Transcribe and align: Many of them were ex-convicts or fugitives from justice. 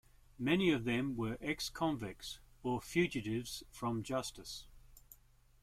Many 0.39 0.71
of 0.71 0.83
them 0.83 1.15
were 1.15 1.37
ex-convicts 1.41 2.39
or 2.63 2.81
fugitives 2.81 3.61
from 3.69 4.01
justice. 4.01 4.65